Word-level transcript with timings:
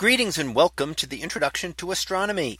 Greetings 0.00 0.38
and 0.38 0.54
welcome 0.54 0.94
to 0.94 1.06
the 1.06 1.20
introduction 1.20 1.74
to 1.74 1.90
astronomy. 1.90 2.58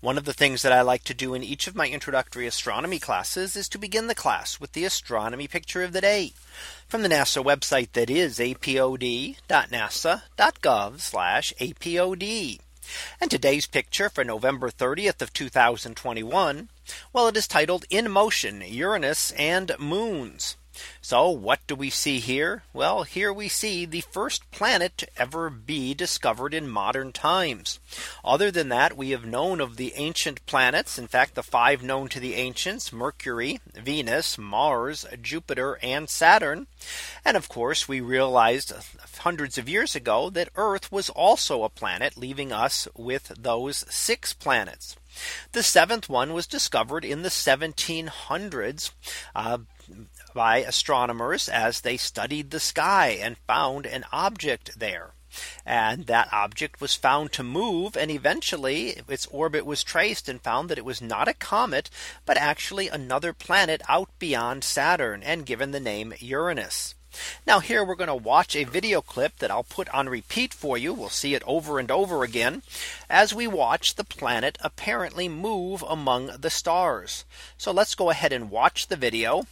One 0.00 0.18
of 0.18 0.24
the 0.24 0.32
things 0.32 0.62
that 0.62 0.72
I 0.72 0.80
like 0.80 1.04
to 1.04 1.14
do 1.14 1.34
in 1.34 1.44
each 1.44 1.68
of 1.68 1.76
my 1.76 1.86
introductory 1.86 2.48
astronomy 2.48 2.98
classes 2.98 3.54
is 3.54 3.68
to 3.68 3.78
begin 3.78 4.08
the 4.08 4.14
class 4.16 4.58
with 4.58 4.72
the 4.72 4.84
astronomy 4.84 5.46
picture 5.46 5.84
of 5.84 5.92
the 5.92 6.00
day 6.00 6.32
from 6.88 7.02
the 7.02 7.08
NASA 7.08 7.44
website 7.44 7.92
that 7.92 8.10
is 8.10 8.40
apod.nasa.gov 8.40 9.36
apod. 11.60 12.58
And 13.20 13.30
today's 13.30 13.66
picture 13.68 14.10
for 14.10 14.24
November 14.24 14.68
30th 14.68 15.22
of 15.22 15.32
2021. 15.32 16.68
Well, 17.12 17.28
it 17.28 17.36
is 17.36 17.46
titled 17.46 17.84
in 17.88 18.10
motion 18.10 18.64
Uranus 18.66 19.30
and 19.38 19.70
moons. 19.78 20.56
So 21.00 21.30
what 21.30 21.60
do 21.66 21.74
we 21.74 21.90
see 21.90 22.18
here? 22.18 22.62
Well, 22.72 23.02
here 23.02 23.32
we 23.32 23.48
see 23.48 23.84
the 23.84 24.02
first 24.02 24.50
planet 24.50 24.96
to 24.98 25.08
ever 25.16 25.50
be 25.50 25.94
discovered 25.94 26.54
in 26.54 26.68
modern 26.68 27.12
times. 27.12 27.80
Other 28.24 28.50
than 28.50 28.68
that, 28.68 28.96
we 28.96 29.10
have 29.10 29.24
known 29.24 29.60
of 29.60 29.76
the 29.76 29.94
ancient 29.96 30.44
planets. 30.46 30.98
In 30.98 31.06
fact, 31.06 31.34
the 31.34 31.42
five 31.42 31.82
known 31.82 32.08
to 32.10 32.20
the 32.20 32.34
ancients 32.34 32.92
Mercury, 32.92 33.60
Venus, 33.74 34.38
Mars, 34.38 35.06
Jupiter, 35.20 35.78
and 35.82 36.08
Saturn. 36.08 36.66
And 37.24 37.36
of 37.36 37.48
course, 37.48 37.88
we 37.88 38.00
realized 38.00 38.72
hundreds 39.18 39.58
of 39.58 39.68
years 39.68 39.94
ago 39.94 40.30
that 40.30 40.50
Earth 40.56 40.92
was 40.92 41.10
also 41.10 41.62
a 41.62 41.68
planet, 41.68 42.16
leaving 42.16 42.52
us 42.52 42.88
with 42.96 43.32
those 43.38 43.84
six 43.88 44.32
planets. 44.32 44.96
The 45.52 45.62
seventh 45.62 46.08
one 46.08 46.32
was 46.32 46.46
discovered 46.46 47.04
in 47.04 47.22
the 47.22 47.28
1700s. 47.28 48.90
Uh, 49.34 49.58
by 50.34 50.58
astronomers 50.58 51.48
as 51.48 51.80
they 51.80 51.96
studied 51.96 52.50
the 52.50 52.60
sky 52.60 53.18
and 53.20 53.36
found 53.46 53.86
an 53.86 54.04
object 54.12 54.78
there. 54.78 55.14
And 55.64 56.06
that 56.06 56.32
object 56.32 56.80
was 56.80 56.96
found 56.96 57.32
to 57.32 57.42
move 57.42 57.96
and 57.96 58.10
eventually 58.10 59.00
its 59.08 59.26
orbit 59.26 59.64
was 59.64 59.84
traced 59.84 60.28
and 60.28 60.42
found 60.42 60.68
that 60.68 60.78
it 60.78 60.84
was 60.84 61.00
not 61.00 61.28
a 61.28 61.34
comet, 61.34 61.88
but 62.26 62.36
actually 62.36 62.88
another 62.88 63.32
planet 63.32 63.80
out 63.88 64.10
beyond 64.18 64.64
Saturn 64.64 65.22
and 65.22 65.46
given 65.46 65.70
the 65.70 65.80
name 65.80 66.14
Uranus. 66.18 66.94
Now 67.46 67.60
here 67.60 67.84
we're 67.84 67.94
going 67.94 68.08
to 68.08 68.14
watch 68.14 68.54
a 68.54 68.64
video 68.64 69.00
clip 69.00 69.38
that 69.38 69.50
I'll 69.50 69.64
put 69.64 69.88
on 69.90 70.08
repeat 70.08 70.54
for 70.54 70.78
you. 70.78 70.92
We'll 70.92 71.08
see 71.08 71.34
it 71.34 71.42
over 71.46 71.78
and 71.78 71.90
over 71.90 72.22
again 72.22 72.62
as 73.08 73.34
we 73.34 73.46
watch 73.46 73.94
the 73.94 74.04
planet 74.04 74.58
apparently 74.60 75.28
move 75.28 75.84
among 75.88 76.26
the 76.38 76.50
stars. 76.50 77.24
So 77.56 77.72
let's 77.72 77.94
go 77.94 78.10
ahead 78.10 78.32
and 78.32 78.50
watch 78.50 78.88
the 78.88 78.96
video 78.96 79.46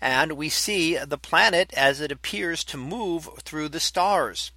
and 0.00 0.32
we 0.32 0.48
see 0.48 0.96
the 0.96 1.18
planet 1.18 1.72
as 1.74 2.00
it 2.00 2.12
appears 2.12 2.64
to 2.64 2.76
move 2.76 3.28
through 3.42 3.68
the 3.68 3.80
stars. 3.80 4.50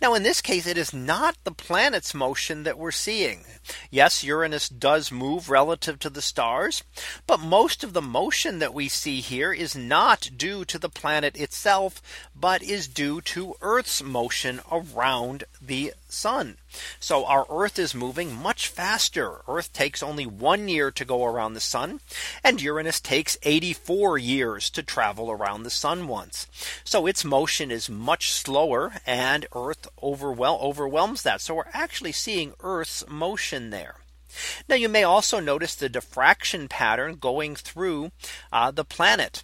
Now 0.00 0.14
in 0.14 0.22
this 0.22 0.40
case, 0.40 0.66
it 0.66 0.78
is 0.78 0.92
not 0.92 1.36
the 1.44 1.52
planet's 1.52 2.14
motion 2.14 2.62
that 2.64 2.78
we're 2.78 2.90
seeing. 2.90 3.44
Yes, 3.90 4.24
Uranus 4.24 4.68
does 4.68 5.12
move 5.12 5.50
relative 5.50 5.98
to 6.00 6.10
the 6.10 6.22
stars. 6.22 6.82
But 7.26 7.40
most 7.40 7.84
of 7.84 7.92
the 7.92 8.02
motion 8.02 8.58
that 8.58 8.74
we 8.74 8.88
see 8.88 9.20
here 9.20 9.52
is 9.52 9.76
not 9.76 10.30
due 10.36 10.64
to 10.64 10.78
the 10.78 10.88
planet 10.88 11.36
itself, 11.36 12.00
but 12.34 12.62
is 12.62 12.88
due 12.88 13.20
to 13.22 13.54
Earth's 13.60 14.02
motion 14.02 14.60
around 14.70 15.44
the 15.60 15.92
sun. 16.08 16.56
So 16.98 17.24
our 17.26 17.46
Earth 17.50 17.78
is 17.78 17.94
moving 17.94 18.34
much 18.34 18.68
faster. 18.68 19.42
Earth 19.48 19.72
takes 19.72 20.02
only 20.02 20.26
one 20.26 20.68
year 20.68 20.90
to 20.90 21.04
go 21.04 21.24
around 21.24 21.54
the 21.54 21.60
sun. 21.60 22.00
And 22.44 22.62
Uranus 22.62 23.00
takes 23.00 23.38
84 23.42 24.18
years 24.18 24.70
to 24.70 24.82
travel 24.82 25.30
around 25.30 25.62
the 25.62 25.70
sun 25.70 26.06
once. 26.06 26.46
So 26.84 27.06
its 27.06 27.24
motion 27.24 27.70
is 27.70 27.88
much 27.88 28.30
slower 28.32 28.94
and 29.06 29.46
overwhel 30.02 30.60
overwhelms 30.60 31.22
that. 31.22 31.40
So 31.40 31.54
we're 31.54 31.64
actually 31.72 32.12
seeing 32.12 32.54
Earth's 32.60 33.04
motion 33.08 33.70
there. 33.70 33.96
Now 34.68 34.76
you 34.76 34.88
may 34.88 35.02
also 35.02 35.40
notice 35.40 35.74
the 35.74 35.88
diffraction 35.88 36.68
pattern 36.68 37.16
going 37.16 37.56
through 37.56 38.12
uh, 38.52 38.70
the 38.70 38.84
planet 38.84 39.42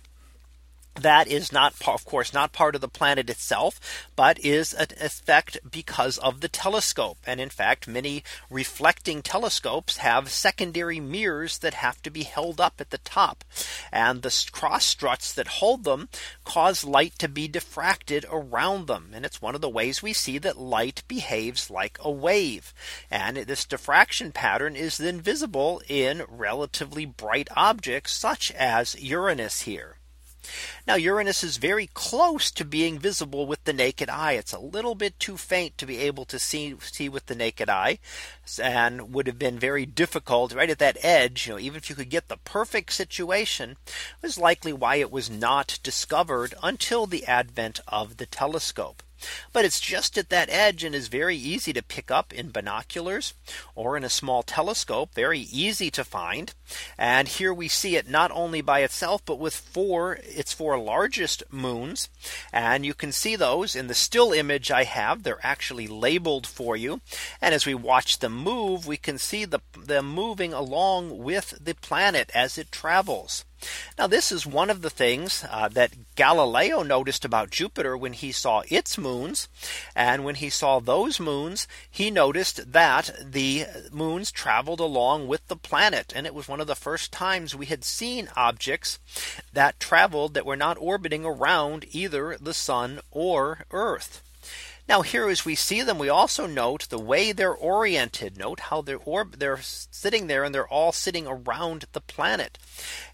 that 0.97 1.29
is 1.29 1.53
not 1.53 1.75
of 1.87 2.05
course 2.05 2.33
not 2.33 2.53
part 2.53 2.75
of 2.75 2.81
the 2.81 2.89
planet 2.89 3.29
itself 3.29 3.81
but 4.17 4.39
is 4.45 4.73
an 4.73 4.89
effect 5.01 5.59
because 5.71 6.19
of 6.19 6.41
the 6.41 6.49
telescope. 6.49 7.19
And 7.27 7.41
in 7.41 7.51
fact 7.51 7.87
many 7.87 8.25
reflecting 8.51 9.23
telescopes 9.23 9.99
have 9.99 10.31
secondary 10.31 11.01
mirrors 11.01 11.59
that 11.59 11.75
have 11.75 12.03
to 12.03 12.11
be 12.11 12.23
held 12.23 12.61
up 12.61 12.81
at 12.81 12.91
the 12.91 12.99
top. 12.99 13.45
And 13.93 14.23
the 14.23 14.47
cross 14.53 14.85
struts 14.85 15.33
that 15.35 15.47
hold 15.47 15.85
them 15.85 16.09
cause 16.45 16.85
light 16.85 17.19
to 17.19 17.29
be 17.29 17.49
diffracted 17.49 18.25
around 18.31 18.87
them. 18.87 19.11
And 19.15 19.25
it's 19.25 19.43
one 19.43 19.55
of 19.55 19.61
the 19.61 19.69
ways 19.69 20.03
we 20.03 20.13
see 20.13 20.39
that 20.39 20.59
light 20.59 21.03
behaves 21.09 21.71
like 21.71 21.99
a 22.01 22.11
wave. 22.11 22.73
And 23.11 23.37
this 23.37 23.65
diffraction 23.65 24.33
pattern 24.33 24.77
is 24.77 24.99
then 24.99 25.21
visible 25.21 25.83
in 25.89 26.25
relatively 26.29 27.07
bright 27.07 27.49
objects 27.57 28.13
such 28.13 28.51
as 28.53 29.01
Uranus 29.01 29.63
here. 29.63 29.97
Now 30.87 30.95
Uranus 30.95 31.43
is 31.43 31.57
very 31.57 31.89
close 31.95 32.51
to 32.53 32.65
being 32.65 32.99
visible 32.99 33.47
with 33.47 33.65
the 33.65 33.73
naked 33.73 34.09
eye. 34.09 34.33
It's 34.33 34.53
a 34.53 34.59
little 34.59 34.95
bit 34.95 35.19
too 35.19 35.37
faint 35.37 35.77
to 35.79 35.87
be 35.87 35.99
able 35.99 36.25
to 36.27 36.39
see 36.39 36.75
see 36.81 37.09
with 37.09 37.27
the 37.27 37.35
naked 37.35 37.69
eye 37.69 37.99
and 38.63 39.13
would 39.13 39.27
have 39.27 39.39
been 39.39 39.59
very 39.59 39.87
difficult 39.87 40.55
right 40.55 40.71
at 40.71 40.79
that 40.79 40.99
edge. 41.03 41.47
You 41.47 41.55
know, 41.55 41.59
even 41.59 41.79
if 41.79 41.91
you 41.91 41.97
could 41.97 42.11
get 42.11 42.29
the 42.29 42.37
perfect 42.37 42.93
situation 42.93 43.77
was 44.23 44.39
likely 44.39 44.73
why 44.73 44.97
it 44.97 45.11
was 45.11 45.31
not 45.31 45.79
discovered 45.83 46.55
until 46.63 47.07
the 47.07 47.27
advent 47.27 47.81
of 47.89 48.17
the 48.17 48.27
telescope. 48.27 49.03
But 49.53 49.65
it's 49.65 49.81
just 49.81 50.19
at 50.19 50.29
that 50.31 50.51
edge 50.51 50.85
and 50.85 50.95
is 50.95 51.09
very 51.09 51.37
easy 51.37 51.73
to 51.73 51.83
pick 51.83 52.11
up 52.11 52.33
in 52.33 52.51
binoculars 52.51 53.35
or 53.75 53.97
in 53.97 54.05
a 54.05 54.09
small 54.09 54.43
telescope 54.43 55.15
very 55.15 55.41
easy 55.41 55.91
to 55.93 56.05
find. 56.05 56.55
And 56.99 57.29
here 57.29 57.55
we 57.55 57.69
see 57.69 57.97
it 57.97 58.09
not 58.09 58.31
only 58.33 58.61
by 58.61 58.81
itself 58.81 59.23
but 59.25 59.39
with 59.39 59.55
four 59.55 60.19
its 60.23 60.53
four 60.53 60.79
largest 60.79 61.43
moons. 61.51 62.09
And 62.53 62.85
you 62.85 62.95
can 62.95 63.13
see 63.13 63.37
those 63.37 63.75
in 63.75 63.87
the 63.87 63.95
still 63.95 64.33
image 64.33 64.71
I 64.71 64.85
have 64.85 65.23
they're 65.23 65.45
actually 65.45 65.87
labeled 65.87 66.47
for 66.47 66.77
you. 66.77 67.01
And 67.41 67.55
as 67.55 67.67
we 67.67 67.75
watch 67.75 68.19
them 68.19 68.35
move 68.37 68.87
we 68.87 68.97
can 68.97 69.19
see 69.19 69.45
the, 69.45 69.61
them 69.77 70.07
moving 70.13 70.53
along 70.53 71.19
with 71.19 71.55
the 71.61 71.75
planet 71.75 72.31
as 72.35 72.59
it 72.59 72.73
travels. 72.73 73.45
Now 73.99 74.07
this 74.07 74.31
is 74.31 74.47
one 74.47 74.71
of 74.71 74.83
the 74.83 74.91
things 74.91 75.45
uh, 75.51 75.69
that 75.69 76.15
Galileo 76.15 76.83
noticed 76.83 77.25
about 77.25 77.51
Jupiter 77.51 77.97
when 77.97 78.13
he 78.13 78.33
saw 78.33 78.63
its 78.69 78.99
moons. 78.99 79.49
And 79.95 80.25
when 80.25 80.37
he 80.37 80.51
saw 80.51 80.81
those 80.81 81.19
moons, 81.19 81.67
he 81.91 82.11
noticed 82.11 82.73
that 82.73 83.11
the 83.23 83.67
moons 83.91 84.31
traveled 84.31 84.81
along 84.81 85.29
with 85.29 85.47
the 85.49 85.57
planet. 85.57 86.13
And 86.15 86.27
it 86.27 86.35
was 86.35 86.49
one 86.49 86.61
of 86.61 86.67
the 86.67 86.75
first 86.75 87.13
times 87.13 87.55
we 87.55 87.67
had 87.67 87.85
seen 87.85 88.29
objects 88.37 88.99
that 89.53 89.81
traveled 89.81 90.35
that 90.35 90.47
were 90.47 90.57
not 90.57 90.77
orbiting 90.79 91.25
around 91.25 91.87
either 91.91 92.37
the 92.41 92.55
sun 92.55 93.01
or 93.11 93.65
Earth. 93.71 94.23
Now 94.89 95.03
here 95.03 95.29
as 95.29 95.45
we 95.45 95.57
see 95.57 95.83
them, 95.83 95.99
we 95.99 96.09
also 96.09 96.47
note 96.47 96.89
the 96.89 96.99
way 96.99 97.33
they're 97.33 97.53
oriented. 97.53 98.37
Note 98.37 98.61
how 98.61 98.83
they're 98.83 98.99
orb 98.99 99.39
they're 99.39 99.59
sitting 99.61 100.29
there 100.29 100.45
and 100.45 100.55
they're 100.55 100.69
all 100.69 100.93
sitting 100.93 101.27
around 101.27 101.87
the 101.93 102.01
planet. 102.01 102.57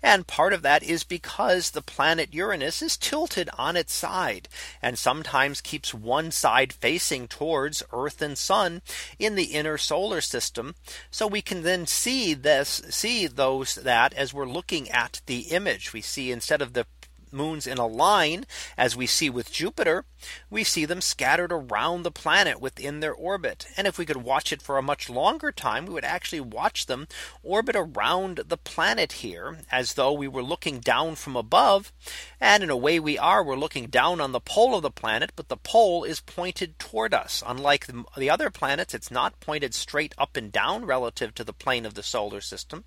And 0.02 0.26
part 0.26 0.52
of 0.52 0.60
that 0.62 0.82
is 0.82 1.02
because 1.02 1.70
the 1.70 1.80
planet 1.80 2.34
Uranus 2.34 2.82
is 2.82 2.98
tilted 2.98 3.48
on 3.56 3.76
its 3.76 3.94
side 3.94 4.48
and 4.82 4.98
sometimes 4.98 5.62
keeps 5.62 5.94
one 5.94 6.30
side 6.30 6.74
facing 6.74 7.26
towards 7.26 7.82
Earth 7.90 8.20
and 8.20 8.36
Sun 8.36 8.82
in 9.18 9.34
the 9.34 9.44
inner 9.44 9.78
solar 9.78 10.20
system. 10.20 10.74
So 11.10 11.26
we 11.26 11.40
can 11.40 11.62
then 11.62 11.86
see 11.86 12.34
this 12.34 12.82
see 12.90 13.26
those 13.26 13.76
that 13.76 14.12
as 14.12 14.34
we're 14.34 14.46
looking 14.46 14.90
at 14.90 15.22
the 15.24 15.40
image 15.52 15.94
we 15.94 16.02
see 16.02 16.30
instead 16.30 16.60
of 16.60 16.74
the 16.74 16.86
moons 17.32 17.66
in 17.66 17.78
a 17.78 17.86
line, 17.86 18.46
as 18.76 18.96
we 18.96 19.06
see 19.06 19.30
with 19.30 19.52
Jupiter, 19.52 20.04
we 20.50 20.62
see 20.64 20.84
them 20.84 21.00
scattered 21.00 21.52
around 21.52 22.02
the 22.02 22.10
planet 22.10 22.60
within 22.60 23.00
their 23.00 23.14
orbit. 23.14 23.66
And 23.76 23.86
if 23.86 23.98
we 23.98 24.06
could 24.06 24.18
watch 24.18 24.52
it 24.52 24.62
for 24.62 24.78
a 24.78 24.82
much 24.82 25.10
longer 25.10 25.50
time, 25.50 25.86
we 25.86 25.94
would 25.94 26.04
actually 26.04 26.40
watch 26.40 26.86
them 26.86 27.08
orbit 27.42 27.74
around 27.76 28.42
the 28.46 28.56
planet 28.56 29.12
here 29.12 29.58
as 29.70 29.94
though 29.94 30.12
we 30.12 30.28
were 30.28 30.42
looking 30.42 30.78
down 30.78 31.16
from 31.16 31.36
above. 31.36 31.92
And 32.40 32.62
in 32.62 32.70
a 32.70 32.76
way 32.76 33.00
we 33.00 33.18
are, 33.18 33.42
we're 33.42 33.56
looking 33.56 33.86
down 33.86 34.20
on 34.20 34.32
the 34.32 34.40
pole 34.40 34.74
of 34.74 34.82
the 34.82 34.90
planet, 34.90 35.32
but 35.34 35.48
the 35.48 35.56
pole 35.56 36.04
is 36.04 36.20
pointed 36.20 36.78
toward 36.78 37.14
us. 37.14 37.42
Unlike 37.46 37.88
the 38.16 38.30
other 38.30 38.50
planets, 38.50 38.94
it's 38.94 39.10
not 39.10 39.40
pointed 39.40 39.74
straight 39.74 40.14
up 40.18 40.36
and 40.36 40.52
down 40.52 40.84
relative 40.84 41.34
to 41.34 41.44
the 41.44 41.52
plane 41.52 41.86
of 41.86 41.94
the 41.94 42.02
solar 42.02 42.40
system. 42.40 42.84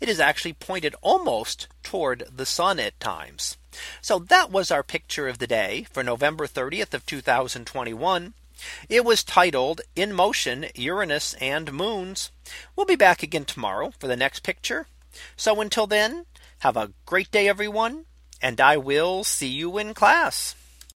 It 0.00 0.08
is 0.08 0.20
actually 0.20 0.52
pointed 0.52 0.94
almost 1.02 1.68
toward 1.86 2.24
the 2.34 2.44
sun 2.44 2.80
at 2.80 2.98
times. 2.98 3.56
So 4.02 4.18
that 4.18 4.50
was 4.50 4.72
our 4.72 4.82
picture 4.82 5.28
of 5.28 5.38
the 5.38 5.46
day 5.46 5.86
for 5.92 6.02
November 6.02 6.48
30th 6.48 6.92
of 6.94 7.06
2021. 7.06 8.34
It 8.88 9.04
was 9.04 9.22
titled 9.22 9.82
in 9.94 10.12
motion 10.12 10.66
Uranus 10.74 11.34
and 11.34 11.72
moons. 11.72 12.32
We'll 12.74 12.86
be 12.86 12.96
back 12.96 13.22
again 13.22 13.44
tomorrow 13.44 13.92
for 14.00 14.08
the 14.08 14.16
next 14.16 14.42
picture. 14.42 14.88
So 15.36 15.60
until 15.60 15.86
then, 15.86 16.26
have 16.58 16.76
a 16.76 16.90
great 17.04 17.30
day, 17.30 17.48
everyone. 17.48 18.06
And 18.42 18.60
I 18.60 18.76
will 18.76 19.22
see 19.22 19.46
you 19.46 19.78
in 19.78 19.94
class. 19.94 20.56